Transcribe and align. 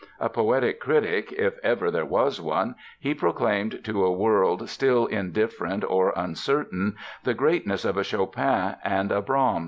A 0.19 0.29
poetic 0.29 0.79
critic, 0.79 1.31
if 1.33 1.59
ever 1.63 1.91
there 1.91 2.07
was 2.07 2.41
one, 2.41 2.73
he 2.99 3.13
proclaimed 3.13 3.81
to 3.83 4.03
a 4.03 4.11
world, 4.11 4.67
still 4.67 5.05
indifferent 5.05 5.83
or 5.87 6.11
uncertain, 6.15 6.95
the 7.23 7.35
greatness 7.35 7.85
of 7.85 7.97
a 7.97 8.03
Chopin 8.03 8.77
and 8.83 9.11
a 9.11 9.21
Brahms. 9.21 9.59